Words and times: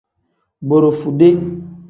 Borofude. 0.67 1.29